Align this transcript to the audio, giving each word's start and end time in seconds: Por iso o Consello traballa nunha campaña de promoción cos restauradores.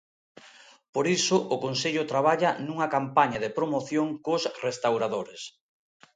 Por 0.93 1.05
iso 1.17 1.37
o 1.55 1.57
Consello 1.65 2.09
traballa 2.11 2.49
nunha 2.65 2.91
campaña 2.95 3.41
de 3.43 3.53
promoción 3.57 4.07
cos 4.25 4.43
restauradores. 4.65 5.41